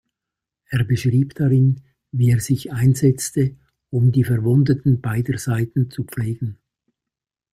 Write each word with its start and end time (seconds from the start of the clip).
Er 0.71 0.83
beschrieb 0.83 1.35
darin, 1.35 1.81
wie 2.11 2.31
er 2.31 2.39
sich 2.39 2.71
einsetzte, 2.71 3.55
um 3.91 4.11
die 4.11 4.23
Verwundeten 4.23 4.99
beider 4.99 5.37
Seiten 5.37 5.91
zu 5.91 6.05
pflegen. 6.05 6.57